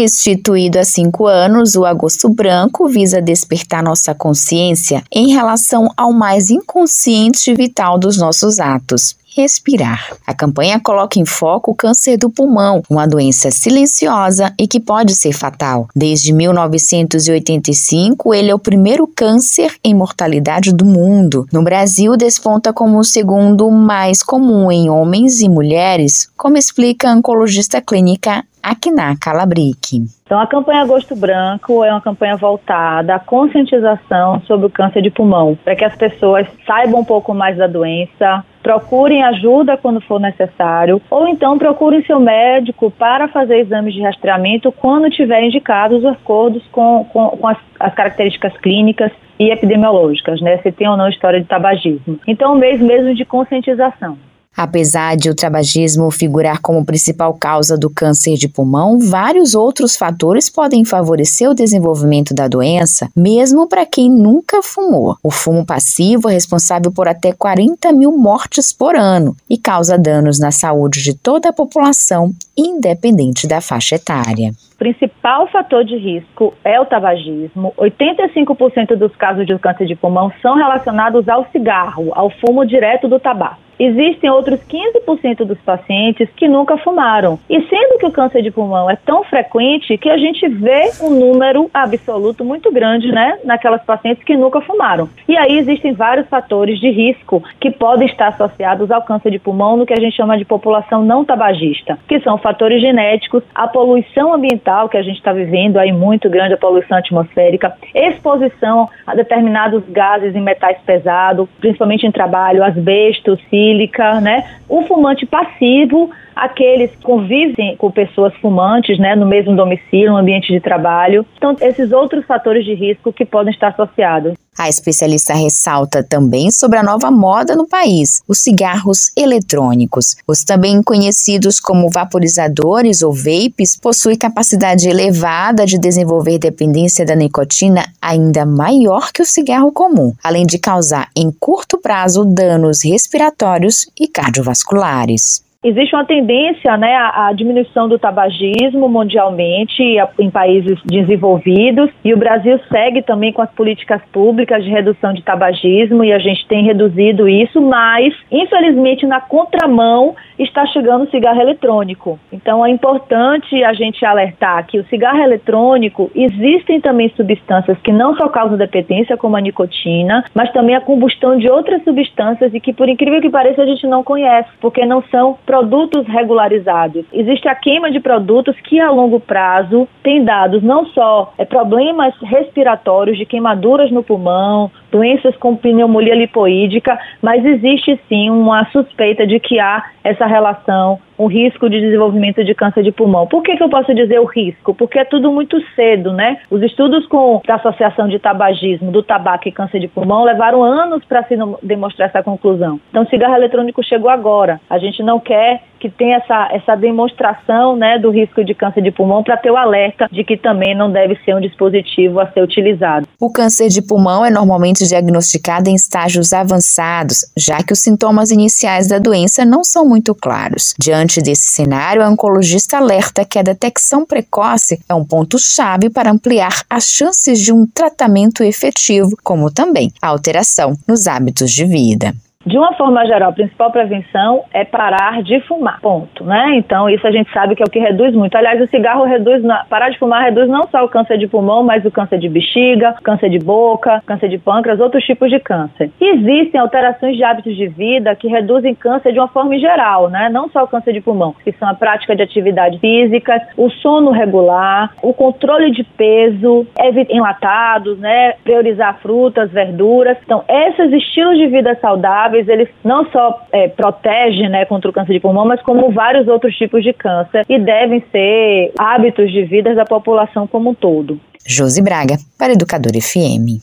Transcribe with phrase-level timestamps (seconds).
[0.00, 6.50] Instituído há cinco anos, o Agosto Branco visa despertar nossa consciência em relação ao mais
[6.50, 10.16] inconsciente e vital dos nossos atos respirar.
[10.26, 15.14] A campanha coloca em foco o câncer do pulmão, uma doença silenciosa e que pode
[15.14, 15.88] ser fatal.
[15.94, 21.46] Desde 1985, ele é o primeiro câncer em mortalidade do mundo.
[21.52, 27.14] No Brasil, desponta como o segundo mais comum em homens e mulheres, como explica a
[27.14, 30.02] oncologista clínica aqui na Calabrique.
[30.24, 35.10] Então, a campanha Agosto Branco é uma campanha voltada à conscientização sobre o câncer de
[35.10, 40.20] pulmão, para que as pessoas saibam um pouco mais da doença, procurem ajuda quando for
[40.20, 46.04] necessário, ou então procurem seu médico para fazer exames de rastreamento quando tiverem indicados os
[46.04, 50.58] acordos com, com, com as, as características clínicas e epidemiológicas, né?
[50.58, 52.20] Se tem ou não história de tabagismo.
[52.26, 54.18] Então, um mês mesmo de conscientização.
[54.58, 60.50] Apesar de o tabagismo figurar como principal causa do câncer de pulmão, vários outros fatores
[60.50, 65.14] podem favorecer o desenvolvimento da doença, mesmo para quem nunca fumou.
[65.22, 70.40] O fumo passivo é responsável por até 40 mil mortes por ano e causa danos
[70.40, 74.50] na saúde de toda a população, independente da faixa etária.
[74.74, 77.72] O principal fator de risco é o tabagismo.
[77.78, 83.20] 85% dos casos de câncer de pulmão são relacionados ao cigarro, ao fumo direto do
[83.20, 83.67] tabaco.
[83.78, 87.38] Existem outros 15% dos pacientes que nunca fumaram.
[87.48, 91.10] E sendo que o câncer de pulmão é tão frequente que a gente vê um
[91.10, 95.08] número absoluto muito grande, né, naquelas pacientes que nunca fumaram.
[95.28, 99.76] E aí existem vários fatores de risco que podem estar associados ao câncer de pulmão
[99.76, 104.34] no que a gente chama de população não tabagista, que são fatores genéticos, a poluição
[104.34, 109.82] ambiental que a gente está vivendo aí muito grande, a poluição atmosférica, exposição a determinados
[109.88, 113.36] gases e metais pesados, principalmente em trabalho, asbesto,
[113.68, 114.44] sílica, né?
[114.68, 120.52] O fumante passivo, aqueles que convivem com pessoas fumantes, né, no mesmo domicílio, no ambiente
[120.52, 121.26] de trabalho.
[121.36, 124.34] Então, esses outros fatores de risco que podem estar associados.
[124.58, 130.16] A especialista ressalta também sobre a nova moda no país, os cigarros eletrônicos.
[130.26, 137.84] Os também conhecidos como vaporizadores ou vapes possuem capacidade elevada de desenvolver dependência da nicotina
[138.02, 144.08] ainda maior que o cigarro comum, além de causar em curto prazo danos respiratórios e
[144.08, 145.47] cardiovasculares.
[145.64, 149.82] Existe uma tendência né, à diminuição do tabagismo mundialmente
[150.16, 155.20] em países desenvolvidos e o Brasil segue também com as políticas públicas de redução de
[155.20, 161.40] tabagismo e a gente tem reduzido isso, mas infelizmente na contramão está chegando o cigarro
[161.40, 162.20] eletrônico.
[162.32, 168.14] Então é importante a gente alertar que o cigarro eletrônico existem também substâncias que não
[168.14, 172.72] só causam dependência como a nicotina, mas também a combustão de outras substâncias e que
[172.72, 177.06] por incrível que pareça a gente não conhece, porque não são produtos regularizados.
[177.10, 182.14] Existe a queima de produtos que a longo prazo tem dados não só é, problemas
[182.20, 189.38] respiratórios de queimaduras no pulmão, doenças com pneumonia lipoídica, mas existe sim uma suspeita de
[189.40, 193.26] que há essa relação o risco de desenvolvimento de câncer de pulmão.
[193.26, 194.72] Por que, que eu posso dizer o risco?
[194.72, 196.38] Porque é tudo muito cedo, né?
[196.48, 201.04] Os estudos com a Associação de Tabagismo do Tabaco e Câncer de Pulmão levaram anos
[201.04, 202.80] para se demonstrar essa conclusão.
[202.88, 204.60] Então, o cigarro eletrônico chegou agora.
[204.70, 208.90] A gente não quer que tenha essa, essa demonstração né, do risco de câncer de
[208.90, 212.42] pulmão para ter o alerta de que também não deve ser um dispositivo a ser
[212.42, 213.06] utilizado.
[213.20, 218.88] O câncer de pulmão é normalmente diagnosticado em estágios avançados, já que os sintomas iniciais
[218.88, 220.74] da doença não são muito claros.
[220.78, 226.62] Diante desse cenário, a oncologista alerta que a detecção precoce é um ponto-chave para ampliar
[226.68, 232.12] as chances de um tratamento efetivo, como também a alteração nos hábitos de vida.
[232.48, 236.54] De uma forma geral, a principal prevenção é parar de fumar, ponto, né?
[236.54, 238.34] Então, isso a gente sabe que é o que reduz muito.
[238.36, 241.84] Aliás, o cigarro reduz, parar de fumar reduz não só o câncer de pulmão, mas
[241.84, 245.90] o câncer de bexiga, câncer de boca, câncer de pâncreas, outros tipos de câncer.
[246.00, 250.30] Existem alterações de hábitos de vida que reduzem câncer de uma forma geral, né?
[250.30, 254.10] Não só o câncer de pulmão, que são a prática de atividades físicas, o sono
[254.10, 256.66] regular, o controle de peso,
[257.10, 258.32] enlatados, né?
[258.42, 260.16] Priorizar frutas, verduras.
[260.24, 264.92] Então, esses estilos de vida saudáveis saudáveis, eles não só é, protegem né, contra o
[264.92, 269.44] câncer de pulmão, mas como vários outros tipos de câncer e devem ser hábitos de
[269.44, 271.18] vida da população como um todo.
[271.46, 273.58] Josi Braga, para Educador FM.